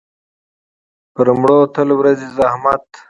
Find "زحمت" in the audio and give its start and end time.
2.37-2.85